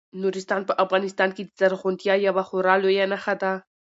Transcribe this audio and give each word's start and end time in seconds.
نورستان 0.21 0.61
په 0.69 0.73
افغانستان 0.83 1.29
کې 1.35 1.43
د 1.43 1.49
زرغونتیا 1.59 2.13
یوه 2.27 2.43
خورا 2.47 2.75
لویه 2.83 3.05
نښه 3.11 3.35
ده. 3.41 3.51